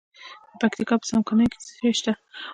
د 0.49 0.51
پکتیا 0.61 0.95
په 0.99 1.05
څمکنیو 1.09 1.51
کې 1.51 1.59
څه 1.65 1.71
شی 1.77 1.91
شته؟ 1.99 2.11